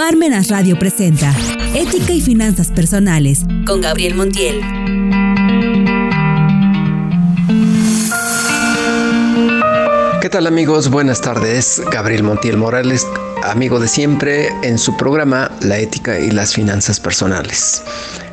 [0.00, 1.30] Parmenas Radio presenta
[1.74, 4.62] Ética y Finanzas Personales con Gabriel Montiel.
[10.22, 10.88] ¿Qué tal amigos?
[10.88, 11.82] Buenas tardes.
[11.92, 13.06] Gabriel Montiel Morales,
[13.42, 17.82] amigo de siempre en su programa La Ética y las Finanzas Personales.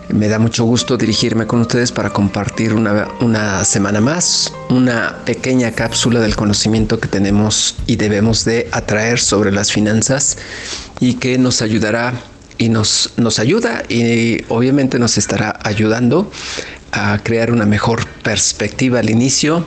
[0.09, 5.71] Me da mucho gusto dirigirme con ustedes para compartir una, una, semana más, una pequeña
[5.71, 10.37] cápsula del conocimiento que tenemos y debemos de atraer sobre las finanzas
[11.01, 12.13] y que nos ayudará
[12.57, 16.31] y nos, nos ayuda y obviamente nos estará ayudando
[16.93, 19.65] a crear una mejor perspectiva al inicio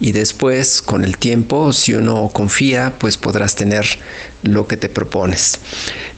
[0.00, 3.86] y después con el tiempo, si uno confía, pues podrás tener
[4.42, 5.58] lo que te propones.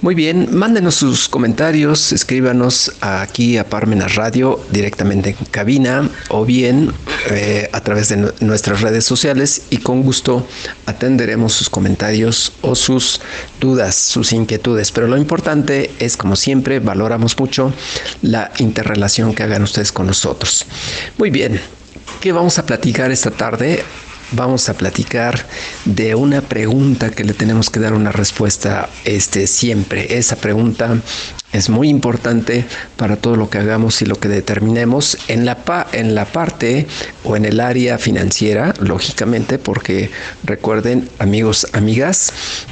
[0.00, 6.92] Muy bien, mándenos sus comentarios, escríbanos aquí a Parmenas Radio directamente en cabina o bien
[7.30, 10.46] eh, a través de nuestras redes sociales y con gusto
[10.86, 13.20] atenderemos sus comentarios o sus
[13.60, 14.92] dudas, sus inquietudes.
[14.92, 17.72] Pero lo importante es, como siempre, valoramos mucho
[18.22, 20.66] la interrelación que hagan ustedes con nosotros.
[21.16, 21.60] Muy bien,
[22.20, 23.84] ¿Qué vamos a platicar esta tarde?
[24.32, 25.46] Vamos a platicar
[25.86, 30.18] de una pregunta que le tenemos que dar una respuesta este, siempre.
[30.18, 31.00] Esa pregunta
[31.52, 32.66] es muy importante
[32.98, 35.56] para todo lo que hagamos y lo que determinemos en la,
[35.92, 36.86] en la parte
[37.24, 40.10] o en el área financiera, lógicamente, porque
[40.44, 42.30] recuerden, amigos, amigas,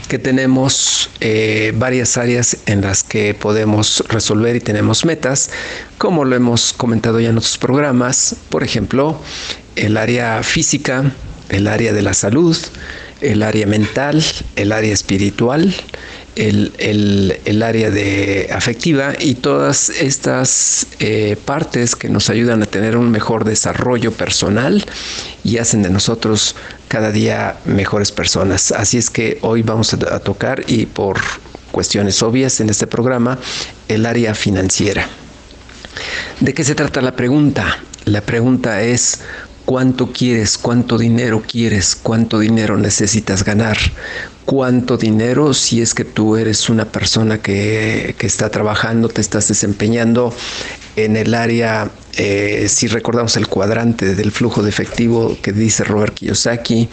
[0.09, 5.49] que tenemos eh, varias áreas en las que podemos resolver y tenemos metas,
[5.97, 9.19] como lo hemos comentado ya en otros programas, por ejemplo,
[9.75, 11.13] el área física,
[11.49, 12.57] el área de la salud,
[13.21, 14.23] el área mental,
[14.57, 15.75] el área espiritual,
[16.37, 23.11] el, área de afectiva y todas estas eh, partes que nos ayudan a tener un
[23.11, 24.85] mejor desarrollo personal
[25.43, 26.55] y hacen de nosotros
[26.89, 28.71] cada día mejores personas.
[28.73, 31.19] Así es que hoy vamos a tocar y por
[31.73, 33.39] cuestiones obvias en este programa
[33.89, 35.09] el área financiera.
[36.41, 37.79] ¿De qué se trata la pregunta?
[38.05, 39.21] La pregunta es,
[39.67, 40.57] ¿cuánto quieres?
[40.57, 41.95] ¿Cuánto dinero quieres?
[41.95, 43.77] ¿Cuánto dinero necesitas ganar?
[44.47, 50.33] ¿Cuánto dinero si es que tú eres una persona que, está trabajando, te estás desempeñando
[50.95, 56.15] en el área, eh, si recordamos el cuadrante del flujo de efectivo que dice Robert
[56.15, 56.89] Kiyosaki,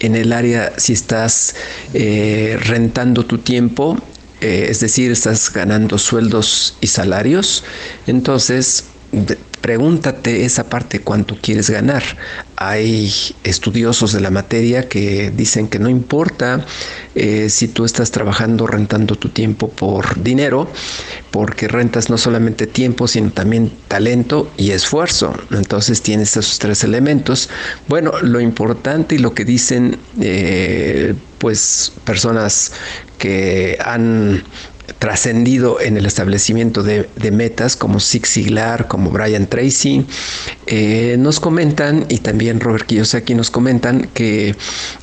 [0.00, 1.54] en el área si estás
[1.92, 3.98] eh, rentando tu tiempo,
[4.40, 7.64] eh, es decir, estás ganando sueldos y salarios,
[8.06, 8.84] entonces
[9.62, 12.02] pregúntate esa parte cuánto quieres ganar.
[12.56, 13.10] Hay
[13.44, 16.66] estudiosos de la materia que dicen que no importa
[17.14, 20.68] eh, si tú estás trabajando rentando tu tiempo por dinero,
[21.30, 25.32] porque rentas no solamente tiempo, sino también talento y esfuerzo.
[25.52, 27.48] Entonces tienes esos tres elementos.
[27.88, 32.72] Bueno, lo importante y lo que dicen eh, pues personas
[33.18, 34.42] que han
[34.98, 40.06] trascendido en el establecimiento de, metas como Zig Ziglar, como Brian Tracy,
[40.66, 44.54] eh, nos comentan y también Robert Kiyosaki nos comentan que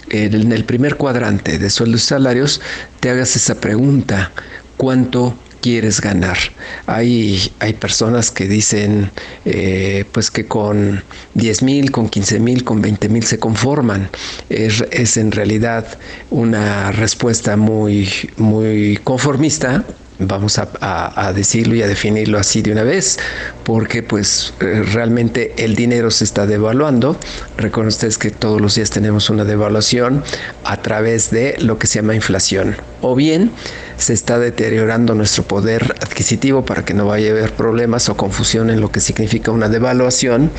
[0.10, 2.62] en el primer cuadrante de sueldos y salarios
[3.00, 4.32] te hagas esa pregunta,
[4.78, 6.38] ¿cuánto quieres ganar.
[6.86, 9.12] Hay, hay personas que dicen
[9.46, 11.04] eh, pues que con
[11.34, 14.10] 10 mil, con 15 mil, con 20 mil se conforman.
[14.50, 15.86] Es, es, en realidad
[16.30, 19.84] una respuesta muy, muy conformista.
[20.22, 23.18] Vamos a, a, decirlo y a definirlo así de una vez,
[23.64, 27.18] porque pues eh, realmente el dinero se está devaluando.
[27.56, 30.22] Recuerden ustedes que todos los días tenemos una devaluación
[30.66, 32.76] a través de lo que se llama inflación.
[33.00, 33.52] O bien
[34.00, 38.70] se está deteriorando nuestro poder adquisitivo para que no vaya a haber problemas o confusión
[38.70, 40.52] en lo que significa una devaluación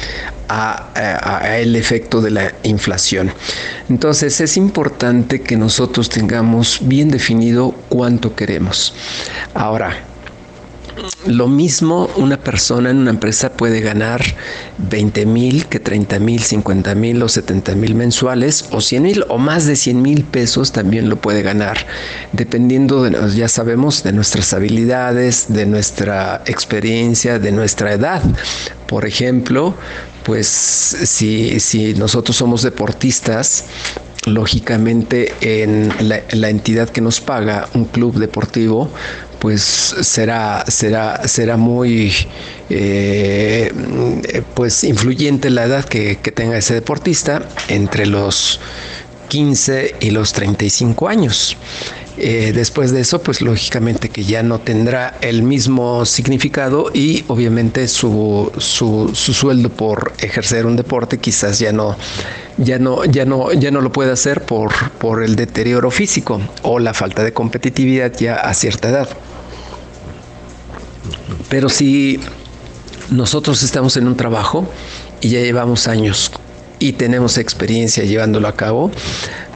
[0.48, 3.32] a, el efecto de la inflación.
[3.88, 8.94] Entonces es importante que nosotros tengamos bien definido cuánto queremos.
[9.54, 10.09] Ahora,
[11.26, 14.22] lo mismo una persona en una empresa puede ganar
[14.78, 19.38] 20 mil que 30 mil, 50 mil o 70 mil mensuales o 100 mil o
[19.38, 21.86] más de 100 mil pesos también lo puede ganar,
[22.32, 28.22] dependiendo, de, ya sabemos, de nuestras habilidades, de nuestra experiencia, de nuestra edad.
[28.86, 29.74] Por ejemplo,
[30.24, 33.64] pues si, si nosotros somos deportistas,
[34.26, 38.90] lógicamente en la, la, entidad que nos paga un club deportivo
[39.40, 42.14] pues será, será, será muy
[42.68, 43.72] eh,
[44.54, 48.60] pues influyente la edad que, tenga ese deportista entre los
[49.28, 51.56] 15 y los 35 años.
[52.16, 57.88] Eh, después de eso, pues lógicamente que ya no tendrá el mismo significado y obviamente
[57.88, 61.96] su, su, su, sueldo por ejercer un deporte quizás ya no,
[62.58, 66.78] ya no, ya no, ya no lo puede hacer por, por el deterioro físico o
[66.78, 69.08] la falta de competitividad ya a cierta edad.
[71.48, 72.20] Pero si
[73.10, 74.68] nosotros estamos en un trabajo
[75.20, 76.30] y ya llevamos años
[76.78, 78.90] y tenemos experiencia llevándolo a cabo,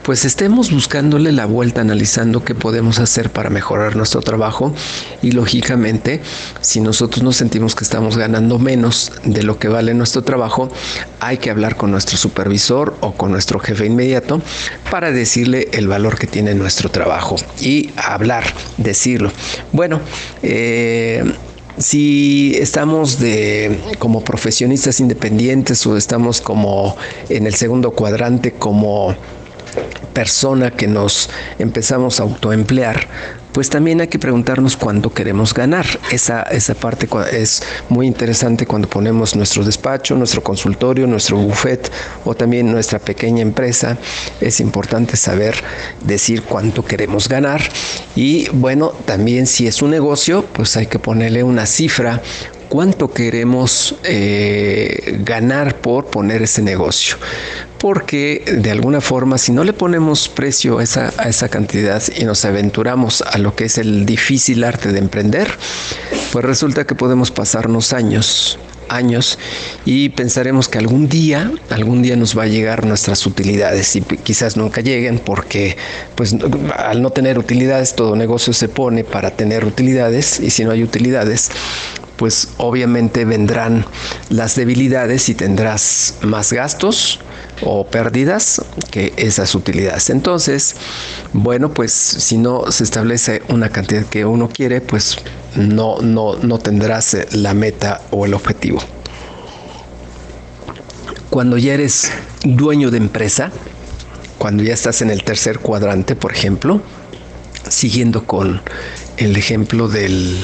[0.05, 4.71] pues estemos buscándole la vuelta, analizando qué podemos hacer para mejorar nuestro trabajo
[5.23, 6.21] y lógicamente
[6.61, 10.69] si nosotros nos sentimos que estamos ganando menos de lo que vale nuestro trabajo,
[11.19, 14.43] hay que hablar con nuestro supervisor o con nuestro jefe inmediato
[14.91, 18.43] para decirle el valor que tiene nuestro trabajo y hablar,
[18.77, 19.31] decirlo.
[19.71, 20.01] Bueno,
[20.43, 21.23] eh,
[21.77, 26.95] si estamos de como profesionistas independientes o estamos como
[27.29, 29.15] en el segundo cuadrante como
[30.13, 31.29] persona que nos
[31.59, 33.07] empezamos a autoemplear,
[33.55, 35.85] pues también hay que preguntarnos cuánto queremos ganar.
[36.11, 41.89] Esa, esa parte es muy interesante cuando ponemos nuestro despacho, nuestro consultorio, nuestro buffet
[42.25, 43.97] o también nuestra pequeña empresa.
[44.41, 45.55] Es importante saber
[46.03, 47.61] decir cuánto queremos ganar.
[48.13, 52.21] Y bueno, también si es un negocio, pues hay que ponerle una cifra
[52.75, 57.15] cuánto queremos eh, ganar por poner ese negocio.
[57.77, 62.25] Porque de alguna forma, si no le ponemos precio a esa, a esa cantidad y
[62.25, 65.47] nos aventuramos a lo que es el difícil arte de emprender,
[66.33, 69.39] pues resulta que podemos pasarnos años años
[69.83, 74.57] y pensaremos que algún día, algún día nos va a llegar nuestras utilidades y quizás
[74.57, 75.75] nunca lleguen porque
[76.13, 76.35] pues
[76.77, 80.83] al no tener utilidades todo negocio se pone para tener utilidades y si no hay
[80.83, 81.49] utilidades
[82.15, 83.85] pues obviamente vendrán
[84.29, 87.19] las debilidades y tendrás más gastos
[87.61, 90.09] o pérdidas que esas utilidades.
[90.09, 90.75] Entonces,
[91.33, 95.17] bueno, pues si no se establece una cantidad que uno quiere, pues
[95.55, 98.79] no, no, no tendrás la meta o el objetivo.
[101.29, 102.11] Cuando ya eres
[102.43, 103.51] dueño de empresa,
[104.37, 106.81] cuando ya estás en el tercer cuadrante, por ejemplo,
[107.69, 108.61] siguiendo con
[109.17, 110.37] el ejemplo del,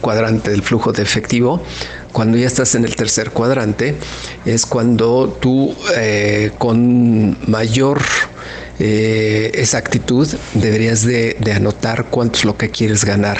[0.00, 1.62] cuadrante del flujo de efectivo,
[2.12, 3.94] cuando ya estás en el tercer cuadrante,
[4.44, 8.00] es cuando tú eh, con mayor
[8.78, 13.38] eh, exactitud deberías de, de, anotar cuánto es lo que quieres ganar.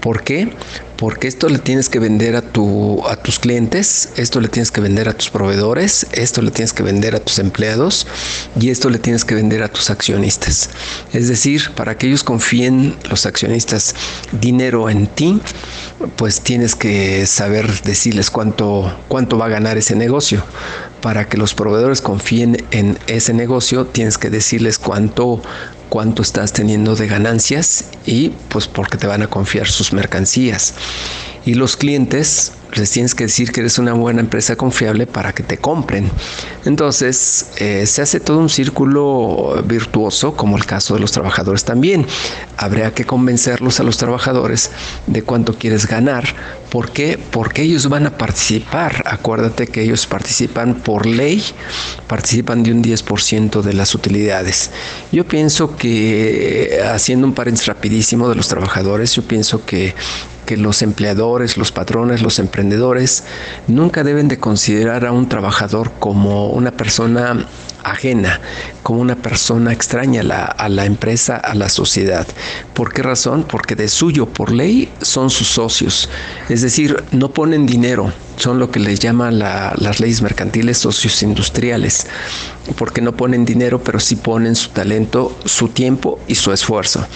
[0.00, 0.52] ¿Por qué?
[1.00, 4.82] Porque esto le tienes que vender a, tu, a tus clientes, esto le tienes que
[4.82, 8.06] vender a tus proveedores, esto le tienes que vender a tus empleados
[8.60, 10.68] y esto le tienes que vender a tus accionistas.
[11.14, 13.94] Es decir, para que ellos confíen los accionistas
[14.42, 15.40] dinero en ti,
[16.16, 20.44] pues tienes que saber decirles cuánto, cuánto va a ganar ese negocio.
[21.00, 25.40] Para que los proveedores confíen en ese negocio, tienes que decirles cuánto
[25.90, 30.72] cuánto estás teniendo de ganancias y pues porque te van a confiar sus mercancías.
[31.44, 35.42] Y los clientes les tienes que decir que eres una buena empresa confiable para que
[35.42, 36.10] te compren.
[36.64, 42.06] Entonces, eh, se hace todo un círculo virtuoso, como el caso de los trabajadores también.
[42.56, 44.70] Habría que convencerlos a los trabajadores
[45.06, 46.24] de cuánto quieres ganar.
[46.70, 47.18] ¿Por qué?
[47.30, 49.02] Porque ellos van a participar.
[49.06, 51.42] Acuérdate que ellos participan por ley,
[52.06, 54.70] participan de un 10% de las utilidades.
[55.10, 59.94] Yo pienso que, haciendo un paréntesis rapidísimo de los trabajadores, yo pienso que
[60.50, 63.22] que los empleadores, los patrones, los emprendedores
[63.68, 67.46] nunca deben de considerar a un trabajador como una persona
[67.84, 68.40] ajena,
[68.82, 72.26] como una persona extraña a la, a la, empresa, a la sociedad.
[72.74, 73.44] ¿Por qué razón?
[73.44, 76.08] Porque de suyo, por ley, son sus socios.
[76.48, 82.06] Es decir, no ponen dinero, son lo que les llaman las leyes mercantiles socios industriales,
[82.76, 87.06] porque no ponen dinero, pero sí ponen su talento, su tiempo y su esfuerzo.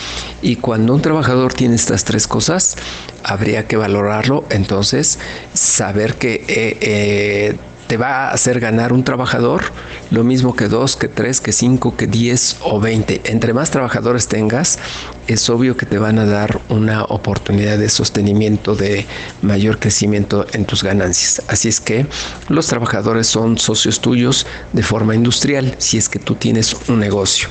[0.42, 2.76] Y cuando un trabajador tiene estas tres cosas,
[3.22, 5.18] habría que valorarlo, entonces
[5.52, 6.44] saber que...
[6.48, 9.62] Eh, eh, te va a hacer ganar un trabajador
[10.10, 13.20] lo mismo que dos, que tres, que cinco, que diez o veinte.
[13.24, 14.78] Entre más trabajadores tengas,
[15.26, 19.06] es obvio que te van a dar una oportunidad de sostenimiento, de
[19.42, 21.42] mayor crecimiento en tus ganancias.
[21.48, 22.06] Así es que
[22.48, 27.48] los trabajadores son socios tuyos de forma industrial si es que tú tienes un negocio.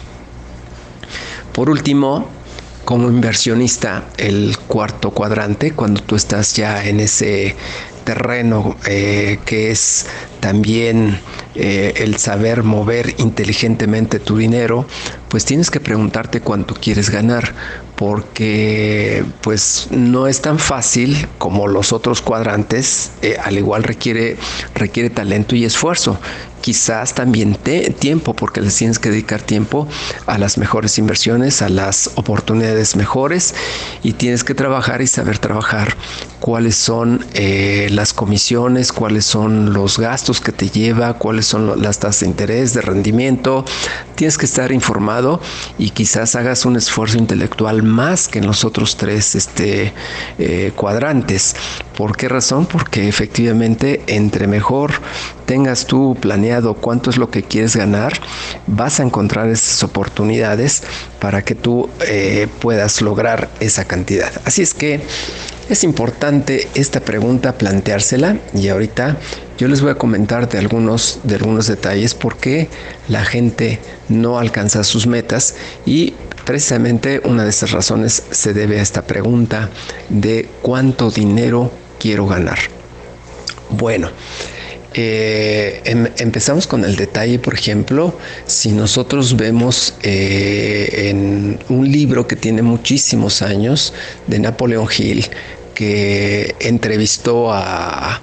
[1.54, 2.28] Por último,
[2.86, 7.56] como inversionista, el cuarto cuadrante, cuando tú estás ya en ese
[8.04, 10.06] terreno eh, que es
[10.40, 11.20] también
[11.56, 14.86] eh, el saber mover inteligentemente tu dinero,
[15.30, 17.54] pues tienes que preguntarte cuánto quieres ganar,
[17.96, 24.38] porque pues no es tan fácil como los otros cuadrantes, eh, al igual requiere,
[24.76, 26.20] requiere talento y esfuerzo.
[26.64, 27.58] Quizás también
[28.00, 29.86] tiempo, porque les tienes que dedicar tiempo
[30.28, 33.54] a las mejores inversiones, a las oportunidades mejores
[34.02, 35.98] y tienes que trabajar y saber trabajar
[36.40, 42.00] cuáles son eh, las comisiones, cuáles son los gastos que te lleva, cuáles son las
[42.00, 43.66] tasas de interés, de rendimiento.
[44.16, 45.42] Tienes que estar informado
[45.78, 49.94] y quizás hagas un esfuerzo intelectual más que en los otros tres este,
[50.38, 51.58] eh, cuadrantes.
[51.96, 52.66] ¿Por qué razón?
[52.66, 54.94] Porque efectivamente entre mejor
[55.46, 58.14] tengas tú planeado cuánto es lo que quieres ganar,
[58.66, 60.84] vas a encontrar esas oportunidades
[61.20, 64.32] para que tú eh, puedas lograr esa cantidad.
[64.46, 65.02] Así es que
[65.70, 69.18] es importante esta pregunta planteársela y ahorita
[69.58, 72.70] yo les voy a comentar de algunos, de algunos detalles por qué
[73.08, 78.82] la gente no alcanza sus metas y precisamente una de esas razones se debe a
[78.82, 79.70] esta pregunta
[80.10, 82.60] de cuánto dinero quiero ganar.
[83.70, 84.10] Bueno,
[84.94, 92.28] eh, em, empezamos con el detalle, por ejemplo, si nosotros vemos eh, en un libro
[92.28, 93.94] que tiene muchísimos años
[94.28, 95.26] de Napoleón Hill,
[95.74, 98.22] que entrevistó a,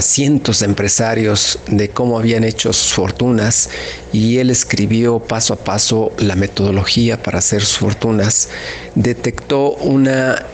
[0.00, 3.70] cientos de empresarios de cómo habían hecho sus fortunas
[4.12, 8.48] y él escribió paso a paso la metodología para hacer sus fortunas,
[8.96, 10.44] detectó una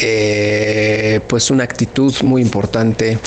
[0.00, 3.18] eh, pues una actitud muy importante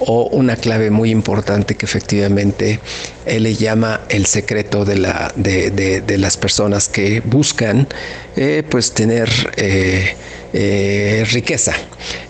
[0.00, 2.80] o una clave muy importante que efectivamente
[3.26, 7.86] él le llama el secreto de, la, de, las personas que buscan
[8.36, 10.14] eh, pues tener eh,
[10.56, 11.74] eh, riqueza.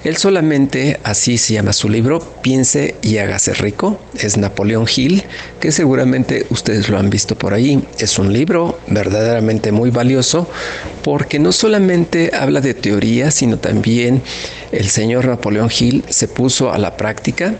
[0.02, 4.00] Él solamente, así se llama su libro, Piense y hágase rico.
[4.18, 5.22] Es Napoleón Hill,
[5.60, 7.86] que seguramente ustedes lo han visto por ahí.
[7.98, 10.48] Es un libro verdaderamente muy valioso
[11.02, 14.22] porque no solamente habla de teoría, sino también
[14.72, 17.56] el señor Napoleón Hill se puso a la práctica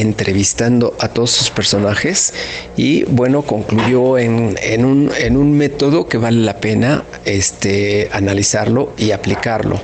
[0.00, 2.34] entrevistando a todos sus personajes
[2.76, 9.12] y bueno, concluyó en, un, en un, método que vale la pena este, analizarlo y
[9.12, 9.80] aplicarlo.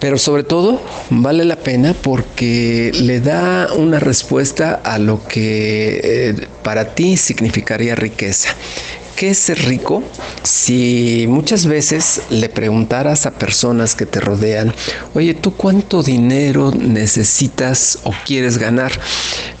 [0.00, 6.46] Pero sobre todo vale la pena porque le da una respuesta a lo que eh,
[6.62, 8.50] para ti significaría riqueza.
[9.16, 10.02] ¿Qué es ser rico?
[10.42, 14.74] Si muchas veces le preguntaras a personas que te rodean,
[15.14, 18.90] oye, ¿tú cuánto dinero necesitas o quieres ganar?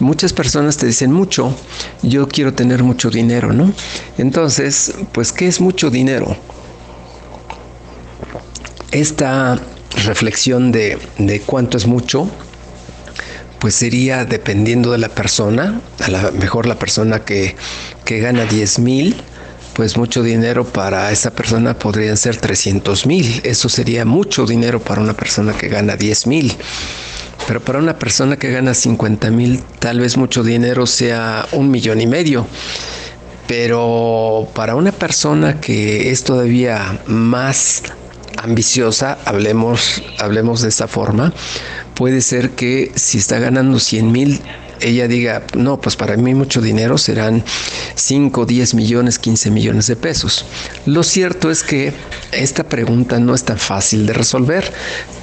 [0.00, 1.54] Muchas personas te dicen mucho,
[2.02, 3.72] yo quiero tener mucho dinero, ¿no?
[4.18, 6.36] Entonces, pues, ¿qué es mucho dinero?
[8.90, 9.60] Esta
[10.04, 12.28] reflexión de, de cuánto es mucho,
[13.60, 17.54] pues sería dependiendo de la persona, a lo mejor la persona que,
[18.04, 19.22] que gana 10 mil,
[19.74, 23.40] pues mucho dinero para esa persona podrían ser 300 mil.
[23.44, 26.54] Eso sería mucho dinero para una persona que gana 10 mil.
[27.46, 32.00] Pero para una persona que gana 50 mil, tal vez mucho dinero sea un millón
[32.00, 32.46] y medio.
[33.46, 37.82] Pero para una persona que es todavía más
[38.38, 41.32] ambiciosa, hablemos, hablemos de esta forma,
[41.94, 44.40] puede ser que si está ganando 100 mil,
[44.80, 47.42] ella diga, no, pues para mí mucho dinero serán
[47.94, 50.44] 5, 10 millones, 15 millones de pesos.
[50.86, 51.92] Lo cierto es que
[52.32, 54.72] esta pregunta no es tan fácil de resolver.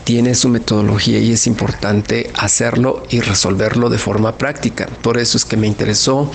[0.04, 4.88] Tiene su metodología y es importante hacerlo y resolverlo de forma práctica.
[5.02, 6.32] Por eso es que me interesó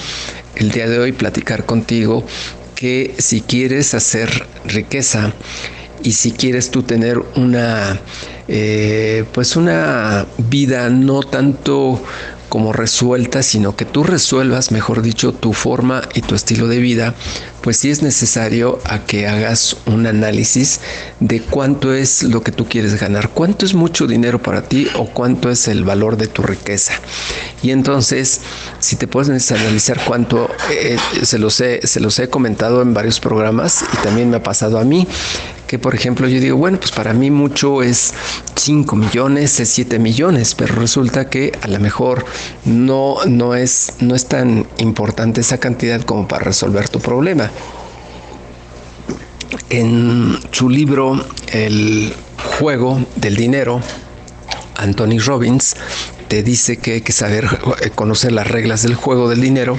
[0.54, 2.24] el día de hoy platicar contigo
[2.74, 5.32] que si quieres hacer riqueza
[6.02, 7.98] y si quieres tú tener una
[8.48, 12.00] eh, pues una vida no tanto
[12.56, 17.14] como resuelta, sino que tú resuelvas, mejor dicho, tu forma y tu estilo de vida,
[17.60, 20.80] pues sí es necesario a que hagas un análisis
[21.20, 25.04] de cuánto es lo que tú quieres ganar, cuánto es mucho dinero para ti o
[25.04, 26.94] cuánto es el valor de tu riqueza.
[27.62, 28.40] Y entonces,
[28.78, 33.20] si te puedes analizar cuánto, eh, se, los he, se los he comentado en varios
[33.20, 35.06] programas y también me ha pasado a mí,
[35.66, 38.14] que por ejemplo yo digo, bueno, pues para mí mucho es
[38.54, 42.24] 5 millones, es 7 millones, pero resulta que a lo mejor
[42.64, 47.50] no, no, es, no es tan importante esa cantidad como para resolver tu problema.
[49.70, 52.14] En su libro El
[52.58, 53.80] juego del dinero,
[54.76, 55.76] Anthony Robbins
[56.28, 57.46] te dice que hay que saber
[57.94, 59.78] conocer las reglas del juego del dinero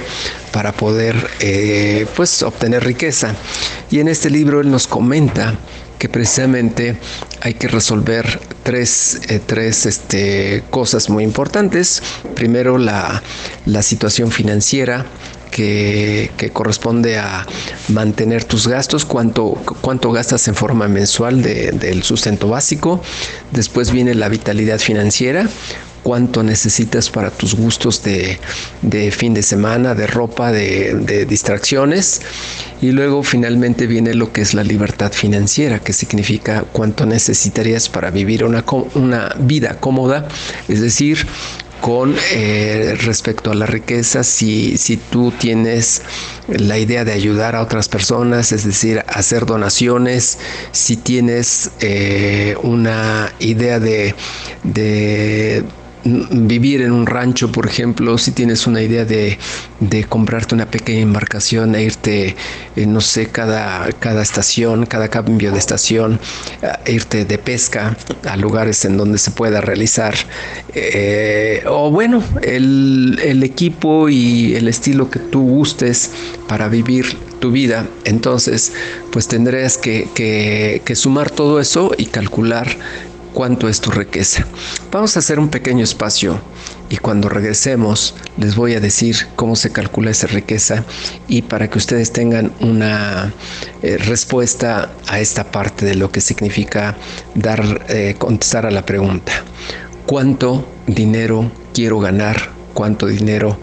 [0.52, 3.34] para poder eh, pues obtener riqueza.
[3.90, 5.54] Y en este libro él nos comenta
[5.98, 6.96] que precisamente
[7.40, 12.02] hay que resolver tres, eh, tres este, cosas muy importantes.
[12.34, 13.22] Primero, la,
[13.66, 15.06] la situación financiera,
[15.50, 17.46] que, corresponde a
[17.88, 23.02] mantener tus gastos, cuánto, cuánto gastas en forma mensual del sustento básico.
[23.50, 25.48] Después viene la vitalidad financiera,
[26.02, 28.38] cuánto necesitas para tus gustos de,
[29.12, 32.20] fin de semana, de ropa, de, distracciones.
[32.80, 38.10] Y luego finalmente viene lo que es la libertad financiera, que significa cuánto necesitarías para
[38.10, 38.64] vivir una,
[38.94, 40.28] una vida cómoda,
[40.68, 41.26] es decir,
[41.80, 46.02] con eh, respecto a la riqueza, si, si tú tienes
[46.48, 50.38] la idea de ayudar a otras personas, es decir, hacer donaciones,
[50.72, 54.14] si tienes eh, una idea de,
[54.64, 55.64] de
[56.30, 59.38] vivir en un rancho, por ejemplo, si tienes una idea de,
[60.08, 62.36] comprarte una pequeña embarcación e irte,
[62.76, 66.20] eh, no sé, cada, cada estación, cada cambio de estación,
[66.84, 67.96] e irte de pesca
[68.28, 70.14] a lugares en donde se pueda realizar,
[70.74, 76.10] eh, o bueno, el, equipo y el estilo que tú gustes
[76.48, 77.86] para vivir tu vida.
[78.04, 78.72] Entonces,
[79.12, 82.66] pues tendrías que, que, sumar todo eso y calcular
[83.38, 84.44] cuánto es tu riqueza.
[84.90, 86.40] Vamos a hacer un pequeño espacio
[86.90, 90.84] y cuando regresemos les voy a decir cómo se calcula esa riqueza
[91.28, 93.32] y para que ustedes tengan una
[93.82, 96.96] eh, respuesta a esta parte de lo que significa
[97.36, 99.30] dar eh, contestar a la pregunta.
[100.04, 103.56] Cuánto dinero quiero ganar cuánto dinero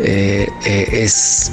[0.00, 1.52] eh, es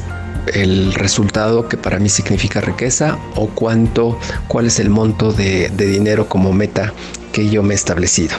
[0.54, 5.86] el resultado que para mí significa riqueza o cuánto, cuál es el monto de, de
[5.88, 6.94] dinero como meta
[7.38, 8.36] que yo me he establecido.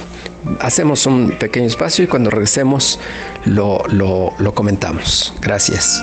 [0.58, 2.98] Hacemos un pequeño espacio y cuando regresemos
[3.44, 5.32] lo, lo, lo comentamos.
[5.40, 6.02] Gracias.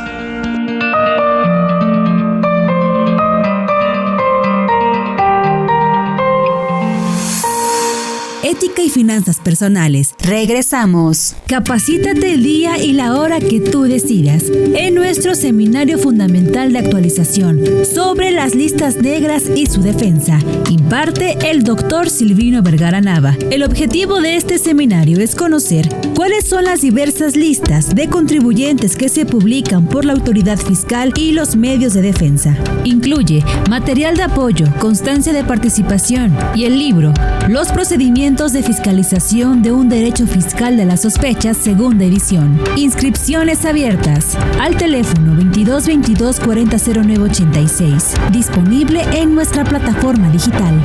[8.55, 10.15] Ética y finanzas personales.
[10.19, 11.35] Regresamos.
[11.45, 17.62] Capacítate el día y la hora que tú decidas en nuestro seminario fundamental de actualización
[17.85, 20.39] sobre las listas negras y su defensa.
[20.69, 23.35] Imparte el doctor Silvino Vergara Nava.
[23.51, 29.09] El objetivo de este seminario es conocer cuáles son las diversas listas de contribuyentes que
[29.09, 32.55] se publican por la autoridad fiscal y los medios de defensa.
[32.85, 37.13] Incluye material de apoyo, constancia de participación y el libro
[37.50, 42.59] Los procedimientos de fiscalización de un derecho fiscal de las sospechas, segunda edición.
[42.75, 46.77] Inscripciones abiertas al teléfono 22 22 40
[47.23, 50.79] 86, disponible en nuestra plataforma digital.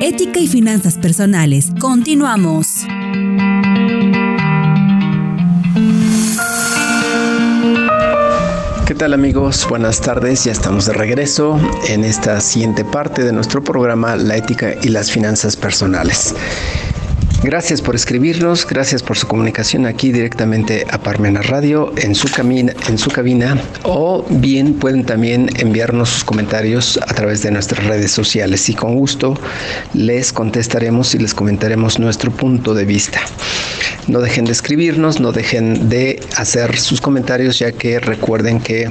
[0.00, 1.72] Ética y finanzas personales.
[1.80, 2.86] Continuamos.
[8.86, 9.66] ¿Qué tal amigos?
[9.68, 14.74] Buenas tardes, ya estamos de regreso en esta siguiente parte de nuestro programa La ética
[14.80, 16.36] y las finanzas personales.
[17.42, 22.98] Gracias por escribirnos, gracias por su comunicación aquí directamente a Parmena Radio en su, en
[22.98, 28.68] su cabina o bien pueden también enviarnos sus comentarios a través de nuestras redes sociales
[28.68, 29.38] y con gusto
[29.92, 33.20] les contestaremos y les comentaremos nuestro punto de vista.
[34.08, 38.88] No dejen de escribirnos, no dejen de hacer sus comentarios ya que recuerden que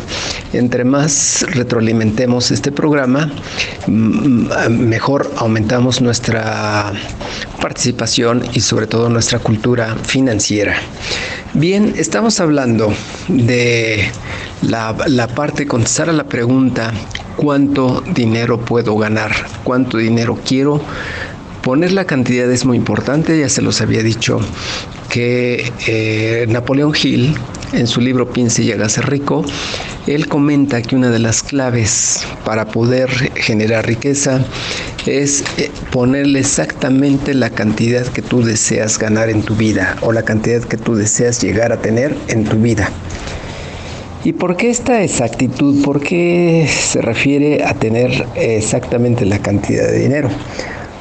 [0.54, 3.32] entre más retroalimentemos este programa,
[3.88, 6.92] mejor aumentamos nuestra
[7.66, 10.76] participación y sobre todo nuestra cultura financiera.
[11.56, 12.94] Bien, estamos hablando
[13.28, 14.08] de
[14.62, 16.94] la, parte, contestar a la pregunta,
[17.36, 19.32] ¿cuánto dinero puedo ganar?
[19.64, 20.80] ¿Cuánto dinero quiero?
[21.64, 24.40] Poner la cantidad es muy importante, ya se los había dicho
[25.10, 27.34] que eh, Napoleón Hill,
[27.76, 29.44] en su libro Piense y hágase rico,
[30.08, 34.44] él comenta que una de las claves para poder generar riqueza
[35.06, 40.24] es eh, ponerle exactamente la cantidad que tú deseas ganar en tu vida o la
[40.24, 42.90] cantidad que tú deseas llegar a tener en tu vida.
[44.24, 45.84] ¿Y por qué esta exactitud?
[45.84, 50.30] ¿Por qué se refiere a tener exactamente la cantidad de dinero?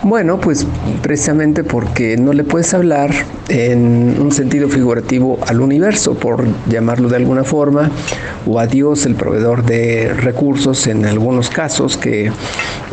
[0.04, 0.66] Bueno, pues
[1.00, 3.10] precisamente porque no le puedes hablar
[3.48, 7.90] en un sentido figurativo al universo, por llamarlo de alguna forma,
[8.46, 12.30] o a Dios, el proveedor de recursos en algunos casos que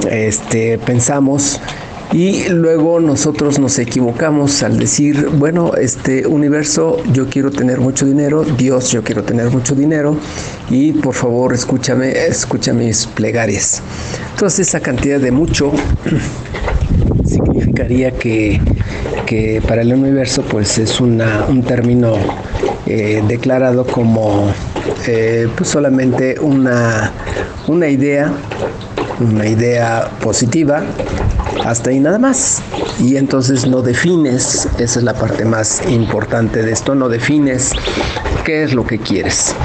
[0.10, 1.60] este, pensamos
[2.14, 8.44] y luego nosotros nos equivocamos al decir, bueno, este universo, yo quiero tener mucho dinero,
[8.44, 10.18] Dios, yo quiero tener mucho dinero,
[10.70, 13.82] y por favor escúchame, escucha mis plegarias.
[14.32, 15.72] Entonces esa cantidad de mucho
[17.88, 22.16] que, para el universo pues es un término
[22.86, 24.52] eh, declarado como
[25.08, 27.12] eh, pues solamente una,
[27.68, 28.32] una idea,
[29.20, 30.84] una idea positiva
[31.66, 32.62] hasta ahí nada más.
[33.00, 37.72] Y entonces no defines, esa es la parte más importante de esto, no defines
[38.44, 39.56] qué es lo que quieres.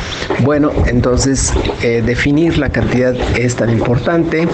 [0.40, 4.48] Bueno, entonces eh, definir la cantidad es tan importante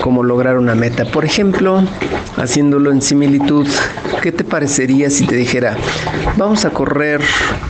[0.00, 1.04] como lograr una meta.
[1.04, 1.82] Por ejemplo,
[2.36, 3.66] haciéndolo en similitud,
[4.22, 5.76] ¿qué te parecería si te dijera,
[6.36, 7.20] vamos a correr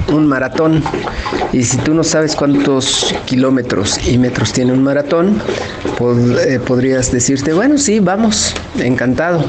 [0.08, 0.82] un maratón?
[1.54, 5.40] Y si tú no sabes cuántos kilómetros y metros tiene un maratón,
[6.48, 9.44] eh, podrías decirte, bueno, sí, vamos, encantado.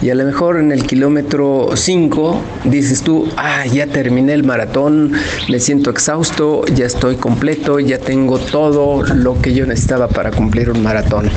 [0.00, 5.12] Y a lo mejor en el kilómetro 5 dices tú, ah, ya terminé el maratón,
[5.50, 10.70] me siento exhausto, ya estoy completo, ya tengo todo lo que yo necesitaba para cumplir
[10.70, 11.28] un maratón.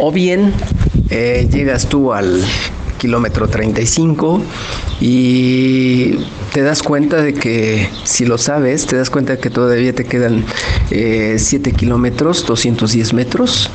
[0.00, 0.52] O bien
[1.10, 2.42] eh, llegas tú al
[2.98, 4.42] kilómetro 35
[5.00, 6.16] y
[6.52, 10.04] te das cuenta de que si lo sabes, te das cuenta de que todavía te
[10.04, 10.44] quedan
[10.88, 13.70] 7 eh, kilómetros, 210 metros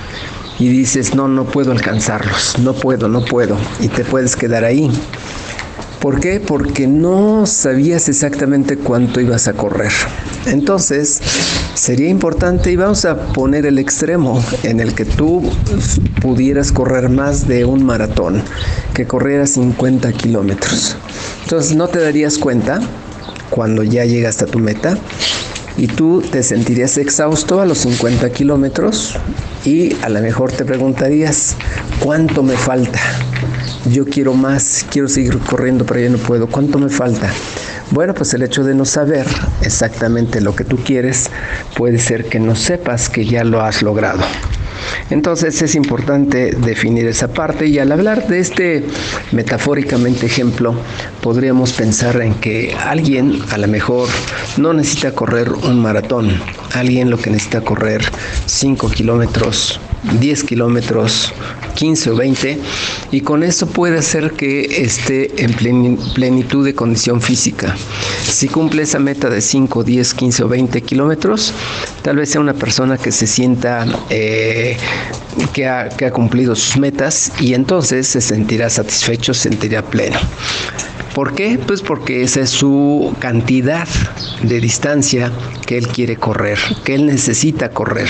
[0.59, 4.91] y dices, no, no puedo alcanzarlos, no puedo, no puedo y te puedes quedar ahí.
[6.01, 6.39] ¿Por qué?
[6.39, 9.91] Porque no sabías exactamente cuánto ibas a correr.
[10.47, 11.21] Entonces,
[11.75, 15.43] sería importante y vamos a poner el extremo en el que tú
[16.19, 18.41] pudieras correr más de un maratón,
[18.95, 20.97] que corriera 50 kilómetros.
[21.43, 22.81] Entonces, no te darías cuenta
[23.51, 24.97] cuando ya llegas a tu meta
[25.77, 29.17] y tú te sentirías exhausto a los 50 kilómetros
[29.65, 31.55] y a lo mejor te preguntarías,
[31.99, 32.99] ¿cuánto me falta?
[33.91, 37.31] Yo quiero más, quiero seguir corriendo, pero ya no puedo, ¿cuánto me falta?
[37.91, 39.27] Bueno, pues el hecho de no saber
[39.61, 41.29] exactamente lo que tú quieres
[41.75, 44.21] puede ser que no sepas que ya lo has logrado.
[45.09, 48.85] Entonces es importante definir esa parte y al hablar de este
[49.31, 50.73] metafóricamente ejemplo,
[51.21, 54.07] podríamos pensar en que alguien a lo mejor
[54.57, 56.31] no necesita correr un maratón,
[56.73, 58.01] alguien lo que necesita correr
[58.45, 59.79] 5 kilómetros,
[60.19, 61.31] 10 kilómetros,
[61.75, 62.59] 15 o 20
[63.11, 67.75] y con eso puede hacer que esté en plenitud de condición física.
[68.23, 71.53] Si cumple esa meta de 5, 10, 15 o 20 kilómetros,
[72.01, 74.77] tal vez sea una persona que se sienta eh,
[75.53, 80.19] que, ha, que ha cumplido sus metas y entonces se sentirá satisfecho, se sentirá pleno.
[81.13, 81.59] ¿Por qué?
[81.65, 83.87] Pues porque esa es su cantidad
[84.43, 85.31] de distancia
[85.65, 88.07] que él quiere correr, que él necesita correr.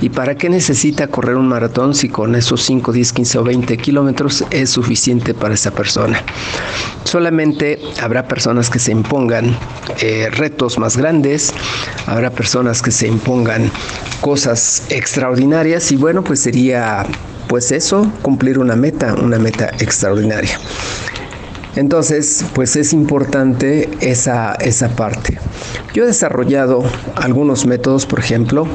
[0.00, 3.76] ¿Y para qué necesita correr un maratón si con esos 5, 10, 15 o 20
[3.78, 6.22] kilómetros es suficiente para esa persona?
[7.02, 9.56] Solamente habrá personas que se impongan
[10.00, 11.52] eh, retos más grandes,
[12.06, 13.72] habrá personas que se impongan
[14.20, 17.06] cosas extraordinarias y bueno, pues sería
[17.48, 20.58] pues eso, cumplir una meta, una meta extraordinaria.
[21.76, 25.38] Entonces, pues es importante esa, esa parte.
[25.92, 26.82] Yo he desarrollado
[27.14, 28.66] algunos métodos, por ejemplo,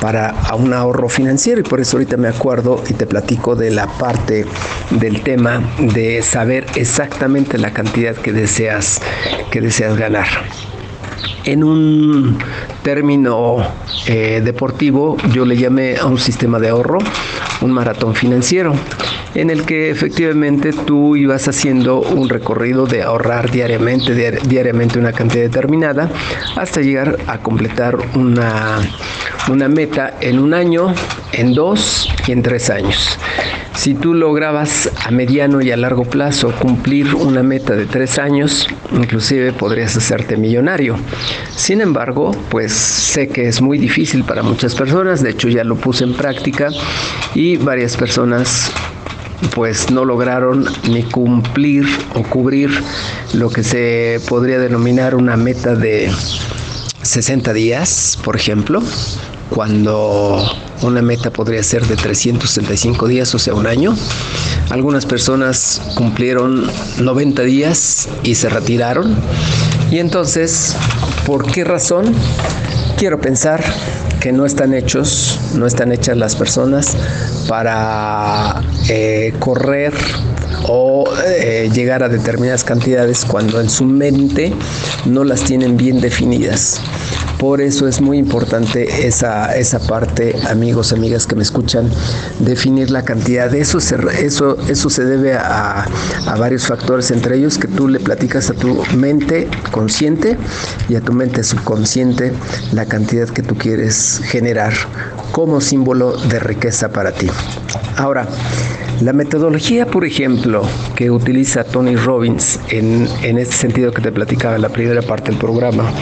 [0.00, 3.86] para un ahorro financiero y por eso ahorita me acuerdo y te platico de la
[3.86, 4.46] parte
[4.90, 9.02] del tema de saber exactamente la cantidad que deseas,
[9.50, 10.26] que deseas ganar.
[11.44, 12.38] En un
[12.82, 13.58] término
[14.06, 16.98] eh, deportivo, yo le llamé a un sistema de ahorro
[17.60, 18.74] un maratón financiero
[19.34, 24.14] en el que efectivamente tú ibas haciendo un recorrido de ahorrar diariamente,
[24.46, 26.10] diariamente una cantidad determinada,
[26.56, 28.78] hasta llegar a completar una,
[29.48, 30.94] una meta en un año,
[31.32, 33.18] en dos y en tres años.
[33.76, 38.66] Si tú lograbas a mediano y a largo plazo cumplir una meta de tres años,
[38.90, 40.96] inclusive podrías hacerte millonario.
[41.54, 45.76] Sin embargo, pues sé que es muy difícil para muchas personas, de hecho ya lo
[45.76, 46.68] puse en práctica
[47.34, 48.72] y varias personas
[49.54, 52.70] pues no lograron ni cumplir o cubrir
[53.34, 56.10] lo que se podría denominar una meta de
[57.02, 58.82] 60 días, por ejemplo,
[59.50, 60.42] cuando
[60.82, 63.96] una meta podría ser de 365 días, o sea, un año.
[64.70, 66.68] Algunas personas cumplieron
[66.98, 69.14] 90 días y se retiraron.
[69.90, 70.74] Y entonces,
[71.24, 72.12] ¿por qué razón?
[72.96, 73.62] Quiero pensar
[74.26, 76.96] que no están hechos, no están hechas las personas
[77.46, 79.92] para eh, correr
[80.66, 84.52] o eh, llegar a determinadas cantidades cuando en su mente
[85.04, 86.80] no las tienen bien definidas.
[87.38, 91.90] Por eso es muy importante esa, esa parte, amigos, amigas que me escuchan,
[92.38, 93.54] definir la cantidad.
[93.54, 95.86] Eso se, eso, eso se debe a,
[96.26, 100.38] a varios factores, entre ellos que tú le platicas a tu mente consciente
[100.88, 102.32] y a tu mente subconsciente
[102.72, 104.72] la cantidad que tú quieres generar
[105.32, 107.28] como símbolo de riqueza para ti.
[107.96, 108.26] Ahora,
[109.02, 110.62] la metodología, por ejemplo,
[110.94, 115.30] que utiliza Tony Robbins en, en este sentido que te platicaba en la primera parte
[115.30, 115.92] del programa,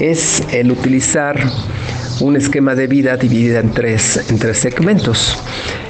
[0.00, 1.38] es el utilizar
[2.20, 5.38] un esquema de vida dividido en tres, en tres segmentos.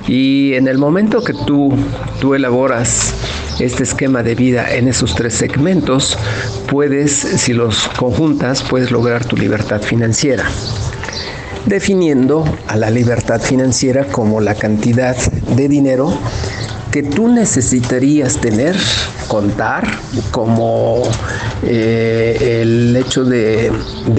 [0.06, 1.72] Y en el momento que tú,
[2.20, 3.14] tú elaboras
[3.58, 6.18] este esquema de vida en esos tres segmentos,
[6.68, 10.46] puedes, si los conjuntas, puedes lograr tu libertad financiera
[11.66, 16.16] definiendo a la libertad financiera como la cantidad de dinero
[16.96, 18.74] que tú necesitarías tener,
[19.28, 19.86] contar,
[20.30, 21.02] como
[21.62, 23.70] eh, el hecho de,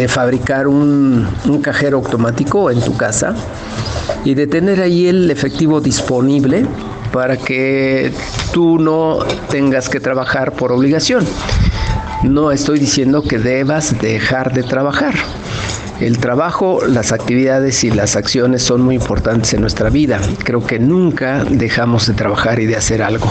[0.08, 3.34] fabricar un, un, cajero automático en tu casa
[4.24, 6.68] y de tener ahí el efectivo disponible
[7.12, 8.12] para que
[8.54, 11.26] tú no tengas que trabajar por obligación.
[12.22, 15.16] No estoy diciendo que debas dejar de trabajar.
[16.00, 20.20] El trabajo, las actividades y las acciones son muy importantes en nuestra vida.
[20.44, 23.28] Creo que nunca dejamos de trabajar y de hacer algo.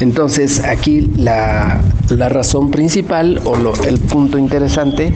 [0.00, 5.14] Entonces aquí la, razón principal o el punto interesante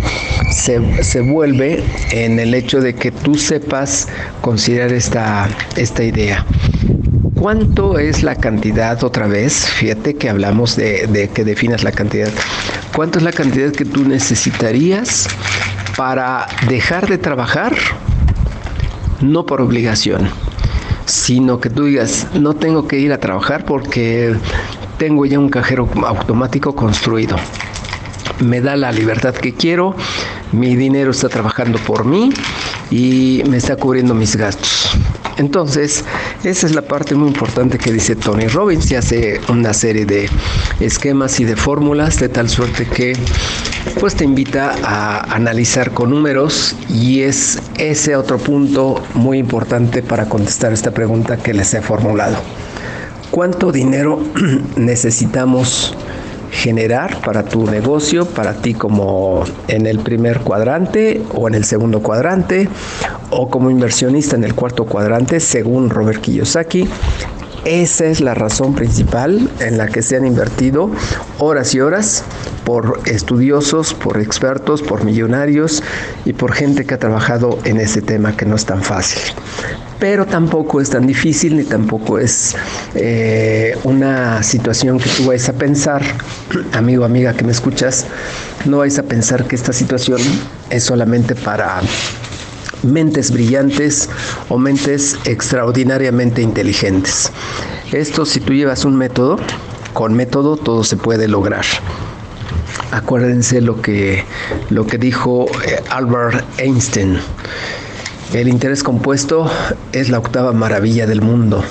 [0.50, 4.08] se, se, vuelve en el hecho de que tú sepas
[4.40, 6.46] considerar esta, esta idea.
[7.34, 9.66] ¿Cuánto es la cantidad otra vez?
[9.66, 12.30] Fíjate que hablamos de, de que definas la cantidad.
[12.94, 15.28] ¿Cuánto es la cantidad que tú necesitarías
[15.96, 17.74] para dejar de trabajar,
[19.20, 20.28] no por obligación,
[21.06, 24.34] sino que tú digas, no tengo que ir a trabajar porque
[24.98, 27.36] tengo ya un cajero automático construido.
[28.40, 29.94] Me da la libertad que quiero,
[30.52, 32.30] mi dinero está trabajando por mí
[32.90, 34.96] y me está cubriendo mis gastos.
[35.38, 36.04] Entonces,
[36.44, 40.28] esa es la parte muy importante que dice Tony Robbins y hace una serie de
[40.80, 43.16] esquemas y de fórmulas de tal suerte que
[43.98, 50.28] pues te invita a analizar con números y es ese otro punto muy importante para
[50.28, 52.36] contestar esta pregunta que les he formulado.
[53.30, 54.22] ¿Cuánto dinero
[54.76, 55.96] necesitamos
[56.52, 62.02] generar para tu negocio, para ti como en el primer cuadrante o en el segundo
[62.02, 62.68] cuadrante
[63.30, 66.86] o como inversionista en el cuarto cuadrante, según Robert Kiyosaki.
[67.64, 70.90] Esa es la razón principal en la que se han invertido
[71.38, 72.24] horas y horas
[72.64, 75.82] por estudiosos, por expertos, por millonarios
[76.24, 79.22] y por gente que ha trabajado en ese tema que no es tan fácil
[80.02, 82.56] pero tampoco es tan difícil ni tampoco es
[82.96, 86.02] eh, una situación que tú vayas a pensar,
[86.72, 88.06] amigo, amiga que me escuchas,
[88.64, 90.18] no vais a pensar que esta situación
[90.70, 91.82] es solamente para
[92.82, 94.10] mentes brillantes
[94.48, 97.30] o mentes extraordinariamente inteligentes.
[97.92, 99.38] Esto si tú llevas un método,
[99.92, 101.64] con método todo se puede lograr.
[102.90, 104.24] Acuérdense lo que,
[104.68, 107.20] lo que dijo eh, Albert Einstein.
[108.34, 109.50] El interés compuesto
[109.92, 111.62] es la octava maravilla del mundo.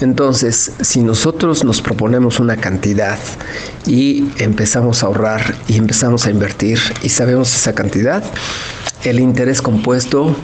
[0.00, 3.18] Entonces, si nosotros nos proponemos una cantidad
[3.86, 8.24] y empezamos a ahorrar y empezamos a invertir y sabemos esa cantidad,
[9.04, 10.34] el interés compuesto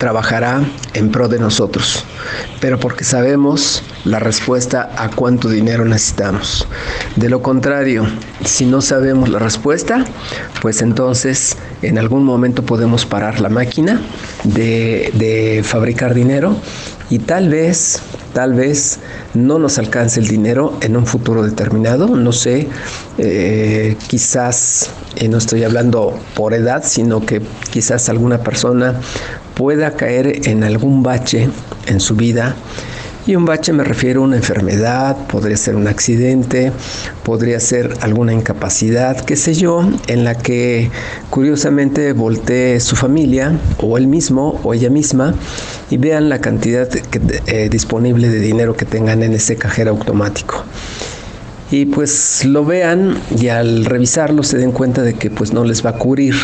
[0.00, 0.62] trabajará
[0.94, 2.06] en pro de nosotros,
[2.58, 6.66] pero porque sabemos la respuesta a cuánto dinero necesitamos.
[7.16, 8.06] De lo contrario,
[8.42, 10.06] si no sabemos la respuesta,
[10.62, 14.00] pues entonces en algún momento podemos parar la máquina
[14.44, 16.56] de, fabricar dinero
[17.10, 18.00] y tal vez,
[18.32, 19.00] tal vez
[19.34, 22.16] no nos alcance el dinero en un futuro determinado.
[22.16, 22.68] No sé,
[23.18, 24.88] eh, quizás,
[25.20, 28.94] y no estoy hablando por edad, sino que quizás alguna persona
[29.60, 31.50] pueda caer en algún bache
[31.86, 32.56] en su vida.
[33.26, 36.72] Y un bache me refiero a una enfermedad, podría ser un accidente,
[37.24, 40.90] podría ser alguna incapacidad, qué sé yo, en la que
[41.28, 45.34] curiosamente voltee su familia o él mismo o ella misma
[45.90, 46.88] y vean la cantidad
[47.46, 50.64] eh, disponible de dinero que tengan en ese cajero automático
[51.70, 55.84] y pues lo vean y al revisarlo se den cuenta de que pues no les
[55.84, 56.34] va a cubrir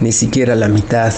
[0.00, 1.14] ni siquiera la mitad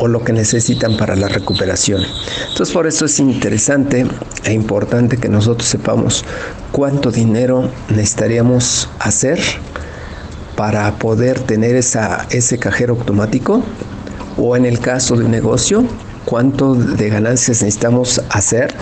[0.00, 2.02] o lo que necesitan para la recuperación.
[2.48, 4.06] Entonces por eso es interesante
[4.44, 6.24] e importante que nosotros sepamos
[6.72, 9.40] cuánto dinero necesitaríamos hacer
[10.56, 13.62] para poder tener esa, ese cajero automático
[14.36, 15.84] o en el caso de un negocio,
[16.24, 18.74] cuánto de ganancias necesitamos hacer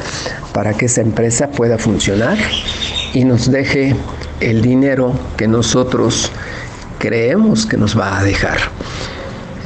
[0.53, 2.37] para que esa empresa pueda funcionar
[3.15, 3.97] y nos deje
[4.41, 6.31] el dinero que nosotros
[6.99, 8.59] creemos que nos va a dejar.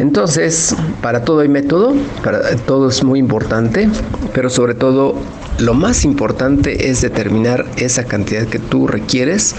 [0.01, 3.87] Entonces, para todo hay método, para todo es muy importante,
[4.33, 5.15] pero sobre todo
[5.59, 9.55] lo más importante es determinar esa cantidad que tú requieres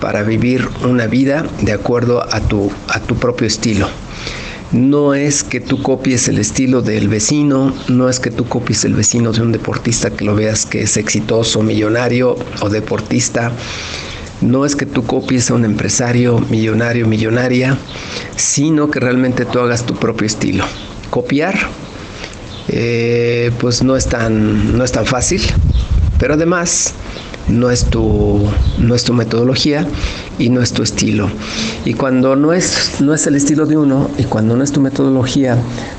[0.00, 3.86] para vivir una vida de acuerdo a tu, a tu propio estilo.
[4.72, 8.94] No es que tú copies el estilo del vecino, no es que tú copies el
[8.94, 13.52] vecino de un deportista que lo veas que es exitoso, millonario o deportista
[14.40, 17.76] no es que tú copies a un empresario millonario, millonaria,
[18.36, 20.64] sino que realmente tú hagas tu propio estilo.
[21.10, 21.54] Copiar
[22.68, 25.42] eh, pues no es, tan, no es tan fácil,
[26.18, 26.94] pero además
[27.48, 28.42] no es tu,
[28.78, 29.86] no es tu metodología
[30.38, 31.28] y no es tu estilo.
[31.84, 34.80] Y cuando no es, no es el estilo de uno y cuando no es tu
[34.80, 35.58] metodología,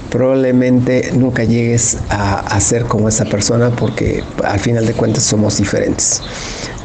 [0.09, 5.57] probablemente nunca llegues a, a ser como esa persona porque al final de cuentas somos
[5.57, 6.21] diferentes.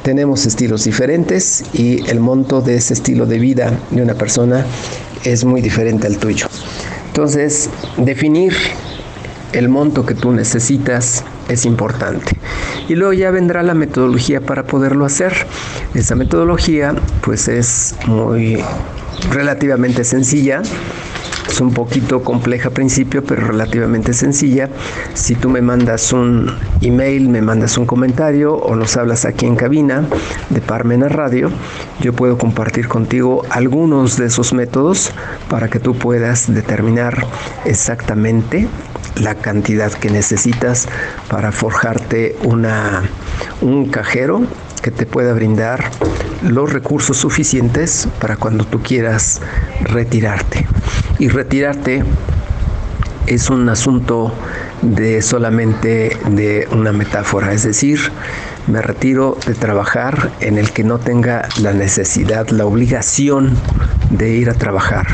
[0.02, 4.64] Tenemos estilos diferentes y el monto de ese estilo de vida de una persona
[5.24, 6.46] es muy diferente al tuyo.
[7.08, 8.54] Entonces, definir
[9.52, 12.36] el monto que tú necesitas es importante.
[12.88, 15.34] Y luego ya vendrá la metodología para poderlo hacer.
[15.94, 18.58] Esa metodología pues es muy
[19.30, 20.62] relativamente sencilla.
[21.50, 24.70] Es un poquito compleja al principio, pero relativamente sencilla.
[25.14, 26.48] Si tú me mandas un
[26.80, 30.04] email, me mandas un comentario o nos hablas aquí en cabina
[30.48, 31.50] de Parmena Radio,
[32.00, 35.10] yo puedo compartir contigo algunos de esos métodos
[35.48, 37.26] para que tú puedas determinar
[37.64, 38.68] exactamente
[39.16, 40.86] la cantidad que necesitas
[41.28, 43.02] para forjarte una,
[43.60, 44.42] un cajero
[44.82, 45.90] que te pueda brindar
[46.42, 49.40] los recursos suficientes para cuando tú quieras
[49.83, 50.66] retirarte.
[51.18, 52.03] Y retirarte
[53.26, 54.33] es un asunto
[54.83, 58.00] de solamente de una metáfora, es decir,
[58.66, 63.57] me retiro de trabajar en el que no tenga la necesidad, la obligación
[64.11, 65.07] de ir a trabajar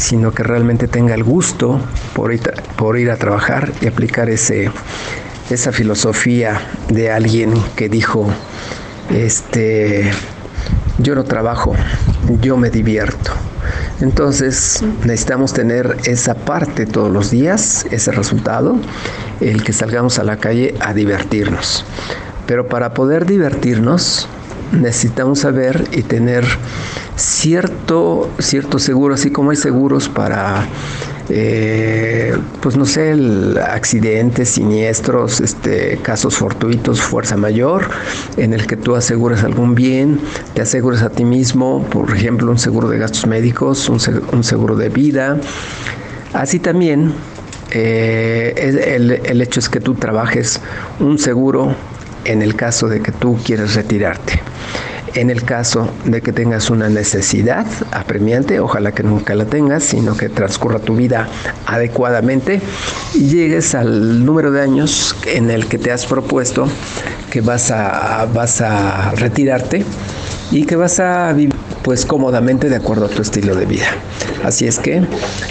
[0.00, 1.78] sino que realmente tenga el gusto
[2.14, 2.40] por ir,
[2.76, 4.70] por ir a trabajar y aplicar ese,
[5.50, 6.58] esa filosofía
[6.88, 8.26] de alguien que dijo,
[9.10, 10.10] este,
[11.02, 11.74] yo no trabajo,
[12.40, 13.32] yo me divierto.
[14.00, 18.76] Entonces necesitamos tener esa parte todos los días, ese resultado,
[19.40, 21.84] el que salgamos a la calle a divertirnos.
[22.46, 24.28] Pero para poder divertirnos
[24.72, 26.44] necesitamos saber y tener
[27.16, 30.66] cierto, cierto seguro, así como hay seguros para,
[31.32, 33.14] eh, pues no sé,
[33.66, 37.88] accidentes, siniestros, este, casos fortuitos, fuerza mayor,
[38.36, 40.20] en el que tú aseguras algún bien,
[40.54, 44.00] te aseguras a ti mismo, por ejemplo, un seguro de gastos médicos, un,
[44.44, 45.38] seguro de vida.
[46.32, 47.12] Así también
[47.70, 48.54] eh,
[48.96, 50.60] el, el hecho es que tú trabajes
[50.98, 51.74] un seguro
[52.24, 54.40] en el caso de que tú quieras retirarte.
[55.14, 60.16] En el caso de que tengas una necesidad apremiante, ojalá que nunca la tengas, sino
[60.16, 61.28] que transcurra tu vida
[61.66, 62.60] adecuadamente
[63.14, 66.68] y llegues al número de años en el que te has propuesto
[67.30, 69.84] que vas a, vas a retirarte
[70.50, 73.86] y que vas a vivir pues cómodamente de acuerdo a tu estilo de vida.
[74.44, 75.02] Así es que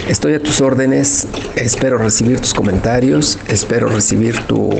[0.08, 4.70] estoy a tus órdenes, espero recibir tus comentarios, espero recibir tu,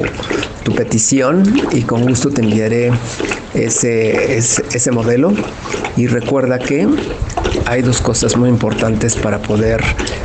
[0.77, 2.93] petición y con gusto te enviaré
[3.55, 5.33] ese, ese, modelo.
[5.97, 6.89] Y recuerda que
[7.67, 9.83] hay dos cosas muy importantes para poder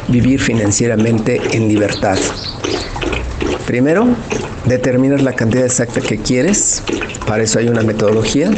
[0.07, 2.17] vivir financieramente en libertad.
[3.65, 4.07] Primero,
[4.65, 6.83] determinar la cantidad exacta que quieres,
[7.25, 8.51] para eso hay una metodología.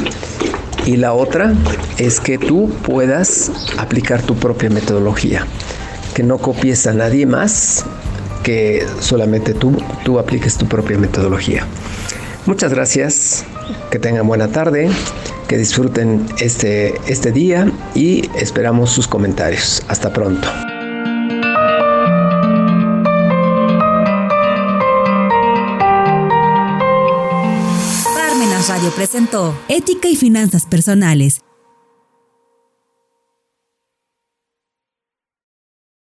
[0.85, 1.53] Y la otra
[1.97, 5.45] es que tú puedas aplicar tu propia metodología,
[6.13, 7.85] que no copies a nadie más,
[8.43, 9.75] que solamente tú,
[10.05, 11.65] tú apliques tu propia metodología.
[12.45, 13.43] Muchas gracias,
[13.91, 14.89] que tengan buena tarde,
[15.47, 19.83] que disfruten este, este día y esperamos sus comentarios.
[19.87, 20.47] Hasta pronto.
[28.67, 31.41] Radio presentó Ética y Finanzas Personales